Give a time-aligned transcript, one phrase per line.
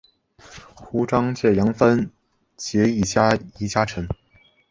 [0.73, 2.09] 胡璋剑杨帆潘羿
[2.57, 2.89] 捷
[3.53, 4.07] 移佳辰